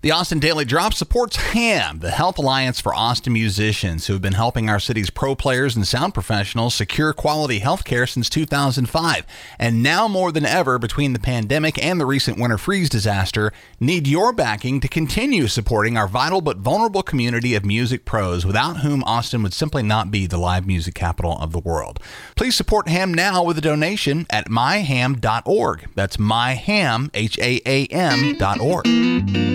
The 0.00 0.12
Austin 0.12 0.38
Daily 0.38 0.64
Drop 0.64 0.94
supports 0.94 1.36
HAAM, 1.36 1.98
the 1.98 2.12
Health 2.12 2.38
Alliance 2.38 2.80
for 2.80 2.94
Austin 2.94 3.32
musicians, 3.32 4.06
who 4.06 4.12
have 4.12 4.22
been 4.22 4.34
helping 4.34 4.70
our 4.70 4.78
city's 4.78 5.10
pro 5.10 5.34
players 5.34 5.74
and 5.74 5.84
sound 5.88 6.14
professionals 6.14 6.76
secure 6.76 7.12
quality 7.12 7.58
health 7.58 7.82
care 7.82 8.06
since 8.06 8.30
2005. 8.30 9.26
And 9.58 9.82
now 9.82 10.06
more 10.06 10.30
than 10.30 10.46
ever, 10.46 10.78
between 10.78 11.14
the 11.14 11.18
pandemic 11.18 11.84
and 11.84 12.00
the 12.00 12.06
recent 12.06 12.38
winter 12.38 12.58
freeze 12.58 12.88
disaster, 12.88 13.52
need 13.80 14.06
your 14.06 14.32
backing 14.32 14.78
to 14.82 14.86
continue 14.86 15.48
supporting 15.48 15.96
our 15.96 16.06
vital 16.06 16.42
but 16.42 16.58
vulnerable 16.58 17.02
community 17.02 17.56
of 17.56 17.64
music 17.64 18.04
pros, 18.04 18.46
without 18.46 18.82
whom 18.82 19.02
Austin 19.02 19.42
would 19.42 19.52
simply 19.52 19.82
not 19.82 20.12
be 20.12 20.28
the 20.28 20.38
live 20.38 20.64
music 20.64 20.94
capital 20.94 21.36
of 21.40 21.50
the 21.50 21.58
world. 21.58 21.98
Please 22.36 22.54
support 22.54 22.86
HAAM 22.86 23.12
now 23.12 23.42
with 23.42 23.58
a 23.58 23.62
donation 23.62 24.28
at 24.30 24.48
myhaam.org. 24.48 25.88
That's 25.96 26.18
myhaam, 26.18 27.10
H 27.14 27.36
A 27.40 27.60
A 27.66 27.86
M.org. 27.86 29.47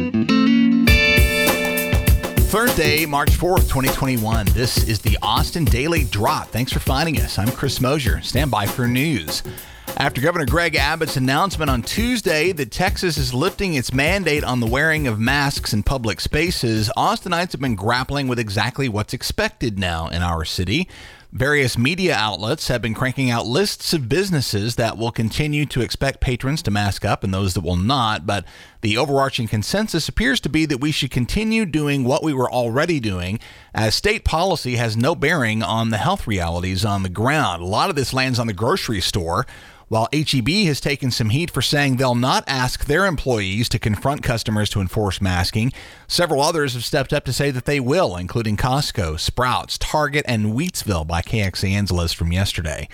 Thursday, 2.54 3.08
March 3.08 3.32
4th, 3.32 3.62
2021. 3.62 4.46
This 4.52 4.88
is 4.88 5.00
the 5.00 5.18
Austin 5.24 5.66
Daily 5.66 6.04
Drop. 6.04 6.50
Thanks 6.50 6.72
for 6.72 6.78
finding 6.78 7.20
us. 7.20 7.40
I'm 7.40 7.50
Chris 7.50 7.82
Mosier. 7.82 8.22
Stand 8.22 8.52
by 8.52 8.68
for 8.68 8.88
news. 8.88 9.42
After 9.98 10.22
Governor 10.22 10.46
Greg 10.46 10.76
Abbott's 10.76 11.18
announcement 11.18 11.72
on 11.72 11.82
Tuesday 11.82 12.52
that 12.52 12.70
Texas 12.70 13.18
is 13.18 13.34
lifting 13.34 13.74
its 13.74 13.92
mandate 13.92 14.44
on 14.44 14.60
the 14.60 14.68
wearing 14.68 15.08
of 15.08 15.20
masks 15.20 15.74
in 15.74 15.82
public 15.82 16.22
spaces, 16.22 16.92
Austinites 16.96 17.54
have 17.54 17.62
been 17.62 17.74
grappling 17.74 18.28
with 18.28 18.38
exactly 18.38 18.88
what's 18.88 19.16
expected 19.16 19.80
now 19.80 20.08
in 20.10 20.22
our 20.22 20.46
city. 20.46 20.88
Various 21.34 21.80
media 21.80 22.14
outlets 22.14 22.68
have 22.68 22.84
been 22.84 22.94
cranking 22.94 23.32
out 23.32 23.48
lists 23.48 23.92
of 23.92 24.08
businesses 24.08 24.76
that 24.76 25.00
will 25.00 25.12
continue 25.12 25.66
to 25.66 25.82
expect 25.82 26.20
patrons 26.20 26.62
to 26.62 26.70
mask 26.70 27.04
up 27.04 27.24
and 27.24 27.34
those 27.34 27.56
that 27.56 27.64
will 27.64 27.76
not, 27.76 28.28
but 28.28 28.46
the 28.82 28.98
overarching 28.98 29.48
consensus 29.48 30.08
appears 30.08 30.40
to 30.42 30.50
be 30.50 30.68
that 30.68 30.78
we 30.78 30.92
should 30.92 31.10
continue 31.10 31.66
doing 31.66 32.04
what 32.04 32.24
we 32.24 32.36
were 32.36 32.52
already 32.52 33.00
doing, 33.00 33.40
as 33.74 33.96
state 33.96 34.24
policy 34.24 34.76
has 34.76 34.96
no 34.96 35.16
bearing 35.16 35.64
on 35.64 35.90
the 35.90 35.98
health 35.98 36.28
realities 36.28 36.86
on 36.86 37.02
the 37.02 37.10
ground. 37.10 37.64
A 37.64 37.66
lot 37.66 37.90
of 37.90 37.96
this 37.96 38.14
lands 38.14 38.38
on 38.38 38.46
the 38.46 38.54
grocery 38.54 39.02
store 39.02 39.48
while 39.88 40.08
HEB 40.14 40.48
has 40.66 40.82
taken 40.82 41.12
some 41.12 41.30
heat 41.30 41.52
for 41.52 41.62
saying 41.62 41.98
they'll 41.98 42.16
not 42.16 42.44
ask 42.48 42.86
their 42.86 43.06
employees 43.06 43.70
to 43.70 43.80
confront 43.80 44.24
customers 44.24 44.70
to 44.72 44.82
enforce 44.82 45.22
masking, 45.22 45.72
several 46.08 46.42
others 46.42 46.74
have 46.74 46.84
stepped 46.84 47.14
up 47.14 47.26
to 47.26 47.34
say 47.34 47.52
that 47.52 47.66
they 47.66 47.80
will, 47.80 48.16
including 48.16 48.58
Costco, 48.58 49.20
Sprouts, 49.20 49.78
Target, 49.78 50.26
and 50.28 50.54
Wheatsville 50.54 51.06
by 51.06 51.22
KXAN's 51.22 51.92
list 51.92 52.16
from 52.16 52.32
yesterday. 52.32 52.88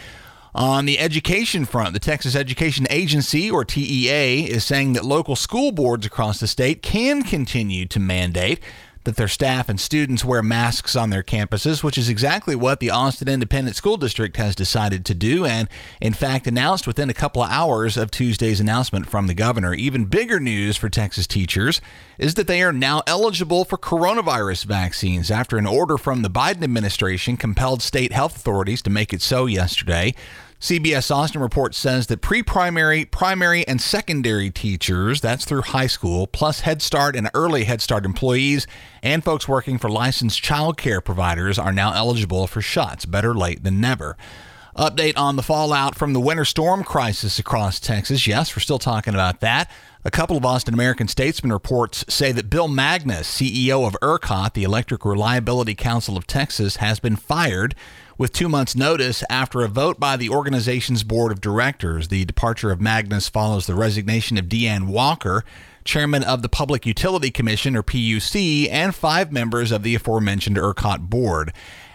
On 0.55 0.85
the 0.85 0.97
education 0.97 1.65
front, 1.65 1.93
the 1.93 1.99
Texas 1.99 2.35
Education 2.35 2.87
Agency, 2.89 3.51
or 3.51 3.63
TEA, 3.63 4.49
is 4.49 4.65
saying 4.65 4.93
that 4.93 5.05
local 5.05 5.35
school 5.35 5.71
boards 5.71 6.07
across 6.07 6.39
the 6.39 6.47
state 6.47 6.81
can 6.81 7.21
continue 7.21 7.85
to 7.85 7.99
mandate 7.99 8.59
that 9.09 9.15
their 9.15 9.27
staff 9.27 9.69
and 9.69 9.79
students 9.79 10.23
wear 10.23 10.43
masks 10.43 10.95
on 10.95 11.09
their 11.09 11.23
campuses, 11.23 11.83
which 11.83 11.97
is 11.97 12.09
exactly 12.09 12.55
what 12.55 12.79
the 12.79 12.91
Austin 12.91 13.27
Independent 13.27 13.75
School 13.75 13.97
District 13.97 14.37
has 14.37 14.53
decided 14.53 15.03
to 15.05 15.15
do, 15.15 15.45
and 15.45 15.67
in 15.99 16.13
fact 16.13 16.45
announced 16.45 16.85
within 16.85 17.09
a 17.09 17.13
couple 17.15 17.41
of 17.41 17.49
hours 17.49 17.97
of 17.97 18.11
Tuesday's 18.11 18.59
announcement 18.59 19.07
from 19.07 19.25
the 19.25 19.33
governor. 19.33 19.73
Even 19.73 20.05
bigger 20.05 20.39
news 20.39 20.77
for 20.77 20.89
Texas 20.89 21.25
teachers 21.25 21.81
is 22.19 22.35
that 22.35 22.45
they 22.45 22.61
are 22.61 22.71
now 22.71 23.01
eligible 23.07 23.65
for 23.65 23.79
coronavirus 23.79 24.65
vaccines 24.65 25.31
after 25.31 25.57
an 25.57 25.65
order 25.65 25.97
from 25.97 26.21
the 26.21 26.29
Biden 26.29 26.61
administration 26.61 27.35
compelled 27.35 27.81
state 27.81 28.13
health 28.13 28.35
authorities 28.35 28.83
to 28.83 28.91
make 28.91 29.11
it 29.11 29.23
so 29.23 29.47
yesterday. 29.47 30.13
CBS 30.59 31.09
Austin 31.09 31.39
report 31.39 31.73
says 31.73 32.07
that 32.07 32.19
pre 32.19 32.43
primary, 32.43 33.05
primary, 33.05 33.65
and 33.65 33.79
secondary 33.79 34.49
teachers, 34.49 35.21
that's 35.21 35.45
through 35.45 35.61
high 35.61 35.87
school, 35.87 36.27
plus 36.27 36.59
Head 36.61 36.81
Start 36.81 37.15
and 37.15 37.29
early 37.33 37.63
Head 37.63 37.81
Start 37.81 38.03
employees, 38.03 38.67
and 39.01 39.23
folks 39.23 39.47
working 39.47 39.77
for 39.77 39.89
licensed 39.89 40.43
child 40.43 40.75
care 40.75 40.99
providers 40.99 41.57
are 41.57 41.71
now 41.71 41.93
eligible 41.93 42.45
for 42.45 42.61
shots. 42.61 43.05
Better 43.05 43.33
late 43.33 43.63
than 43.63 43.79
never. 43.79 44.17
Update 44.75 45.17
on 45.17 45.35
the 45.35 45.43
fallout 45.43 45.95
from 45.95 46.13
the 46.13 46.19
winter 46.19 46.45
storm 46.45 46.83
crisis 46.83 47.39
across 47.39 47.79
Texas. 47.79 48.27
Yes, 48.27 48.55
we're 48.55 48.61
still 48.61 48.79
talking 48.79 49.13
about 49.13 49.39
that. 49.39 49.69
A 50.05 50.11
couple 50.11 50.37
of 50.37 50.45
Austin 50.45 50.73
American 50.73 51.07
Statesman 51.07 51.51
reports 51.51 52.05
say 52.07 52.31
that 52.31 52.49
Bill 52.49 52.67
Magnus, 52.69 53.29
CEO 53.29 53.85
of 53.85 53.97
ERCOT, 54.01 54.53
the 54.53 54.63
Electric 54.63 55.03
Reliability 55.03 55.75
Council 55.75 56.15
of 56.15 56.25
Texas, 56.25 56.77
has 56.77 56.99
been 56.99 57.15
fired 57.17 57.75
with 58.17 58.31
two 58.31 58.47
months' 58.47 58.75
notice 58.75 59.23
after 59.29 59.61
a 59.61 59.67
vote 59.67 59.99
by 59.99 60.15
the 60.15 60.29
organization's 60.29 61.03
board 61.03 61.31
of 61.31 61.41
directors. 61.41 62.07
The 62.07 62.23
departure 62.25 62.71
of 62.71 62.79
Magnus 62.79 63.27
follows 63.27 63.65
the 63.65 63.75
resignation 63.75 64.37
of 64.37 64.45
DeAnn 64.45 64.87
Walker, 64.87 65.43
chairman 65.83 66.23
of 66.23 66.43
the 66.43 66.49
Public 66.49 66.85
Utility 66.85 67.31
Commission, 67.31 67.75
or 67.75 67.83
PUC, 67.83 68.69
and 68.69 68.93
five 68.93 69.31
members 69.31 69.71
of 69.71 69.83
the 69.83 69.95
aforementioned 69.95 70.57
ERCOT 70.57 71.09
board. 71.09 71.51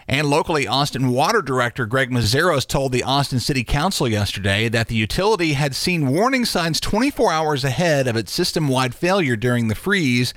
And 0.07 0.29
locally, 0.29 0.67
Austin 0.67 1.09
Water 1.09 1.41
Director 1.41 1.87
Greg 1.87 2.11
Meszaros 2.11 2.67
told 2.67 2.91
the 2.91 3.01
Austin 3.01 3.39
City 3.39 3.63
Council 3.63 4.07
yesterday 4.07 4.69
that 4.69 4.87
the 4.87 4.95
utility 4.95 5.53
had 5.53 5.75
seen 5.75 6.11
warning 6.11 6.45
signs 6.45 6.79
24 6.79 7.31
hours 7.31 7.63
ahead 7.63 8.07
of 8.07 8.15
its 8.15 8.31
system 8.31 8.67
wide 8.67 8.93
failure 8.93 9.35
during 9.35 9.67
the 9.67 9.73
freeze, 9.73 10.31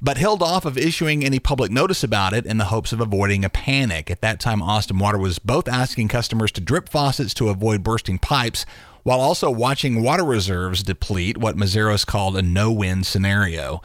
but 0.00 0.16
held 0.16 0.42
off 0.42 0.64
of 0.64 0.76
issuing 0.76 1.24
any 1.24 1.38
public 1.38 1.70
notice 1.70 2.02
about 2.02 2.32
it 2.32 2.44
in 2.44 2.58
the 2.58 2.64
hopes 2.64 2.92
of 2.92 3.00
avoiding 3.00 3.44
a 3.44 3.48
panic. 3.48 4.10
At 4.10 4.22
that 4.22 4.40
time, 4.40 4.60
Austin 4.60 4.98
Water 4.98 5.18
was 5.18 5.38
both 5.38 5.68
asking 5.68 6.08
customers 6.08 6.50
to 6.52 6.60
drip 6.60 6.88
faucets 6.88 7.32
to 7.34 7.48
avoid 7.48 7.84
bursting 7.84 8.18
pipes 8.18 8.66
while 9.04 9.20
also 9.20 9.50
watching 9.50 10.02
water 10.02 10.24
reserves 10.24 10.82
deplete, 10.82 11.38
what 11.38 11.56
Meszaros 11.56 12.04
called 12.04 12.36
a 12.36 12.42
no 12.42 12.72
win 12.72 13.04
scenario. 13.04 13.82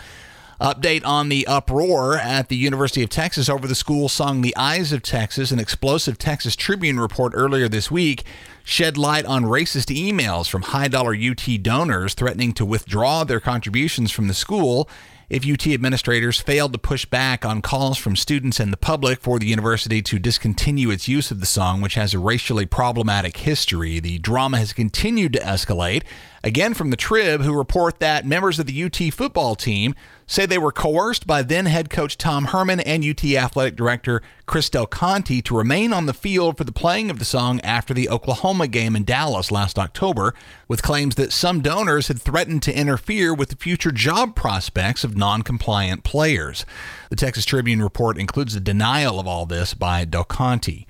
Update 0.60 1.06
on 1.06 1.30
the 1.30 1.46
uproar 1.46 2.18
at 2.18 2.50
the 2.50 2.56
University 2.56 3.04
of 3.04 3.12
Texas 3.12 3.48
over 3.48 3.68
the 3.68 3.76
school 3.76 4.10
song 4.10 4.42
The 4.42 4.58
Eyes 4.58 4.92
of 4.92 5.04
Texas. 5.04 5.52
An 5.52 5.60
explosive 5.60 6.18
Texas 6.18 6.56
Tribune 6.56 7.00
report 7.00 7.34
earlier 7.36 7.70
this 7.70 7.92
week 7.92 8.24
shed 8.64 8.98
light 8.98 9.24
on 9.26 9.44
racist 9.44 9.96
emails 9.96 10.50
from 10.50 10.64
high 10.64 10.88
dollar 10.88 11.16
UT 11.16 11.48
donors 11.62 12.16
threatening 12.16 12.54
to 12.54 12.66
withdraw 12.66 13.24
their 13.24 13.40
contributions 13.40 14.10
from 14.10 14.28
the 14.28 14.34
school 14.34 14.90
if 15.30 15.46
UT 15.46 15.68
administrators 15.68 16.40
failed 16.40 16.72
to 16.74 16.80
push 16.80 17.06
back 17.06 17.46
on 17.46 17.62
calls 17.62 17.98
from 17.98 18.16
students 18.16 18.60
and 18.60 18.74
the 18.74 18.78
public 18.78 19.20
for 19.20 19.38
the 19.38 19.46
university 19.46 20.02
to 20.02 20.18
discontinue 20.18 20.90
its 20.90 21.08
use 21.08 21.32
of 21.32 21.40
the 21.40 21.46
song, 21.46 21.82
which 21.82 21.96
has 21.96 22.14
a 22.14 22.20
racially 22.20 22.66
problematic 22.66 23.38
history. 23.38 24.00
The 24.00 24.20
drama 24.20 24.58
has 24.58 24.74
continued 24.74 25.34
to 25.34 25.40
escalate. 25.40 26.04
Again, 26.44 26.74
from 26.74 26.92
the 26.92 26.98
Trib, 26.98 27.42
who 27.42 27.54
report 27.54 28.00
that 28.00 28.26
members 28.26 28.58
of 28.58 28.68
the 28.68 28.84
UT 28.84 29.14
football 29.14 29.56
team 29.56 29.96
say 30.28 30.46
they 30.46 30.58
were 30.58 30.74
coerced 30.74 31.26
by 31.26 31.42
then 31.42 31.66
head 31.66 31.90
coach 31.90 32.18
Tom 32.18 32.46
Herman 32.46 32.82
and 32.82 33.04
UT 33.04 33.24
athletic 33.24 33.78
director 33.78 34.22
Chris 34.46 34.70
Del 34.70 34.86
Conte 34.86 35.42
to 35.42 35.58
remain 35.58 35.94
on 35.94 36.06
the 36.06 36.14
field 36.14 36.58
for 36.58 36.66
the 36.66 36.72
playing 36.72 37.10
of 37.10 37.18
the 37.18 37.26
song 37.26 37.62
after 37.62 37.94
the 37.94 38.10
Oklahoma 38.10 38.68
game 38.68 38.96
in 38.96 39.04
Dallas 39.04 39.52
last 39.52 39.80
October, 39.80 40.34
with 40.68 40.82
claims 40.82 41.16
that 41.16 41.32
some 41.32 41.62
donors 41.62 42.10
had 42.10 42.22
threatened 42.22 42.62
to 42.64 42.78
interfere 42.78 43.34
with 43.34 43.50
the 43.50 43.56
future 43.56 43.92
job 43.92 44.36
prospects 44.36 45.04
of 45.04 45.18
non 45.18 45.42
compliant 45.42 46.04
players. 46.04 46.66
The 47.10 47.16
Texas 47.16 47.46
Tribune 47.46 47.82
report 47.82 48.18
includes 48.18 48.56
a 48.56 48.60
denial 48.60 49.20
of 49.20 49.28
all 49.28 49.46
this 49.46 49.74
by 49.74 50.06
Del 50.06 50.26
Conte. 50.26 50.86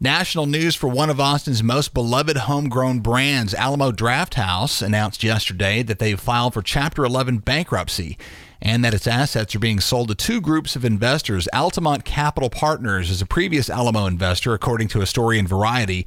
National 0.00 0.46
news 0.46 0.76
for 0.76 0.86
one 0.86 1.10
of 1.10 1.18
Austin's 1.18 1.60
most 1.60 1.92
beloved 1.92 2.36
homegrown 2.36 3.00
brands, 3.00 3.52
Alamo 3.52 3.90
Drafthouse, 3.90 4.80
announced 4.80 5.24
yesterday 5.24 5.82
that 5.82 5.98
they've 5.98 6.20
filed 6.20 6.54
for 6.54 6.62
Chapter 6.62 7.04
11 7.04 7.38
bankruptcy 7.38 8.16
and 8.62 8.84
that 8.84 8.94
its 8.94 9.08
assets 9.08 9.56
are 9.56 9.58
being 9.58 9.80
sold 9.80 10.06
to 10.06 10.14
two 10.14 10.40
groups 10.40 10.76
of 10.76 10.84
investors. 10.84 11.48
Altamont 11.52 12.04
Capital 12.04 12.48
Partners 12.48 13.10
is 13.10 13.20
a 13.20 13.26
previous 13.26 13.68
Alamo 13.68 14.06
investor, 14.06 14.54
according 14.54 14.86
to 14.86 15.00
a 15.00 15.06
story 15.06 15.36
in 15.36 15.48
Variety. 15.48 16.06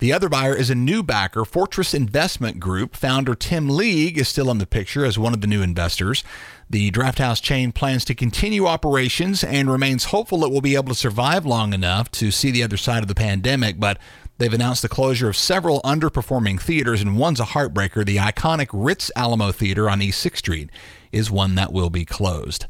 The 0.00 0.14
other 0.14 0.30
buyer 0.30 0.54
is 0.54 0.70
a 0.70 0.74
new 0.74 1.02
backer, 1.02 1.44
Fortress 1.44 1.92
Investment 1.92 2.58
Group. 2.58 2.96
Founder 2.96 3.34
Tim 3.34 3.68
League 3.68 4.16
is 4.16 4.28
still 4.28 4.50
in 4.50 4.56
the 4.56 4.66
picture 4.66 5.04
as 5.04 5.18
one 5.18 5.34
of 5.34 5.42
the 5.42 5.46
new 5.46 5.60
investors. 5.60 6.24
The 6.70 6.90
Drafthouse 6.90 7.42
chain 7.42 7.70
plans 7.70 8.06
to 8.06 8.14
continue 8.14 8.66
operations 8.66 9.44
and 9.44 9.70
remains 9.70 10.04
hopeful 10.04 10.42
it 10.42 10.50
will 10.50 10.62
be 10.62 10.74
able 10.74 10.88
to 10.88 10.94
survive 10.94 11.44
long 11.44 11.74
enough 11.74 12.10
to 12.12 12.30
see 12.30 12.50
the 12.50 12.62
other 12.62 12.78
side 12.78 13.02
of 13.02 13.08
the 13.08 13.14
pandemic, 13.14 13.78
but 13.78 13.98
They've 14.38 14.50
announced 14.54 14.80
the 14.80 14.88
closure 14.88 15.28
of 15.28 15.36
several 15.36 15.82
underperforming 15.82 16.62
theaters, 16.62 17.02
and 17.02 17.18
one's 17.18 17.40
a 17.40 17.44
heartbreaker. 17.44 18.06
The 18.06 18.16
iconic 18.16 18.68
Ritz 18.72 19.10
Alamo 19.14 19.52
Theater 19.52 19.90
on 19.90 20.00
East 20.00 20.24
6th 20.24 20.38
Street 20.38 20.70
is 21.12 21.30
one 21.30 21.56
that 21.56 21.74
will 21.74 21.90
be 21.90 22.06
closed. 22.06 22.64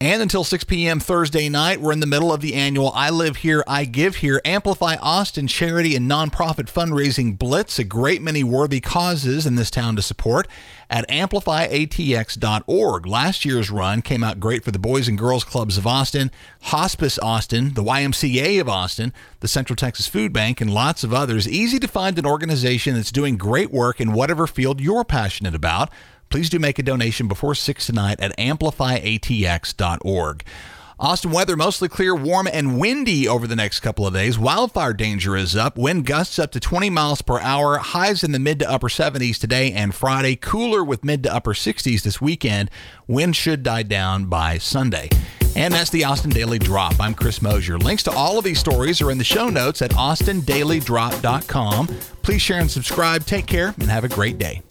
And 0.00 0.22
until 0.22 0.44
6 0.44 0.62
p.m. 0.62 1.00
Thursday 1.00 1.48
night, 1.48 1.80
we're 1.80 1.90
in 1.90 1.98
the 1.98 2.06
middle 2.06 2.32
of 2.32 2.40
the 2.40 2.54
annual 2.54 2.92
I 2.94 3.10
Live 3.10 3.38
Here, 3.38 3.64
I 3.66 3.84
Give 3.84 4.14
Here 4.14 4.40
Amplify 4.44 4.94
Austin 4.94 5.48
charity 5.48 5.96
and 5.96 6.08
nonprofit 6.08 6.70
fundraising 6.72 7.36
blitz. 7.36 7.80
A 7.80 7.84
great 7.84 8.22
many 8.22 8.44
worthy 8.44 8.78
causes 8.78 9.44
in 9.44 9.56
this 9.56 9.72
town 9.72 9.96
to 9.96 10.02
support 10.02 10.46
at 10.88 11.08
amplifyatx.org. 11.08 13.06
Last 13.08 13.44
year's 13.44 13.72
run 13.72 14.00
came 14.00 14.22
out 14.22 14.38
great 14.38 14.62
for 14.62 14.70
the 14.70 14.78
Boys 14.78 15.08
and 15.08 15.18
Girls 15.18 15.42
Clubs 15.42 15.76
of 15.76 15.84
Austin, 15.84 16.30
Hospice 16.62 17.18
Austin, 17.18 17.74
the 17.74 17.82
YMCA 17.82 18.60
of 18.60 18.68
Austin, 18.68 19.12
the 19.40 19.48
Central 19.48 19.74
Texas 19.74 20.06
Food 20.06 20.32
Bank, 20.32 20.60
and 20.60 20.72
lots 20.72 21.02
of 21.02 21.12
others. 21.12 21.48
Easy 21.48 21.80
to 21.80 21.88
find 21.88 22.20
an 22.20 22.26
organization 22.26 22.94
that's 22.94 23.10
doing 23.10 23.36
great 23.36 23.72
work 23.72 24.00
in 24.00 24.12
whatever 24.12 24.46
field 24.46 24.80
you're 24.80 25.02
passionate 25.02 25.56
about. 25.56 25.90
Please 26.28 26.50
do 26.50 26.58
make 26.58 26.78
a 26.78 26.82
donation 26.82 27.28
before 27.28 27.54
6 27.54 27.86
tonight 27.86 28.20
at 28.20 28.36
amplifyatx.org. 28.38 30.44
Austin 31.00 31.30
weather 31.30 31.56
mostly 31.56 31.88
clear, 31.88 32.12
warm, 32.12 32.48
and 32.52 32.80
windy 32.80 33.28
over 33.28 33.46
the 33.46 33.54
next 33.54 33.78
couple 33.80 34.04
of 34.04 34.14
days. 34.14 34.36
Wildfire 34.36 34.92
danger 34.92 35.36
is 35.36 35.54
up. 35.54 35.78
Wind 35.78 36.06
gusts 36.06 36.40
up 36.40 36.50
to 36.50 36.58
20 36.58 36.90
miles 36.90 37.22
per 37.22 37.38
hour. 37.38 37.78
Highs 37.78 38.24
in 38.24 38.32
the 38.32 38.40
mid 38.40 38.58
to 38.58 38.68
upper 38.68 38.88
70s 38.88 39.38
today 39.38 39.70
and 39.70 39.94
Friday. 39.94 40.34
Cooler 40.34 40.82
with 40.82 41.04
mid 41.04 41.22
to 41.22 41.32
upper 41.32 41.54
60s 41.54 42.02
this 42.02 42.20
weekend. 42.20 42.68
Wind 43.06 43.36
should 43.36 43.62
die 43.62 43.84
down 43.84 44.24
by 44.24 44.58
Sunday. 44.58 45.08
And 45.54 45.72
that's 45.72 45.90
the 45.90 46.02
Austin 46.02 46.30
Daily 46.30 46.58
Drop. 46.58 47.00
I'm 47.00 47.14
Chris 47.14 47.40
Mosier. 47.40 47.78
Links 47.78 48.02
to 48.04 48.10
all 48.10 48.36
of 48.36 48.44
these 48.44 48.58
stories 48.58 49.00
are 49.00 49.12
in 49.12 49.18
the 49.18 49.24
show 49.24 49.48
notes 49.48 49.80
at 49.82 49.92
austindailydrop.com. 49.92 51.86
Please 52.22 52.42
share 52.42 52.60
and 52.60 52.70
subscribe. 52.70 53.24
Take 53.24 53.46
care 53.46 53.72
and 53.78 53.88
have 53.88 54.02
a 54.02 54.08
great 54.08 54.38
day. 54.38 54.62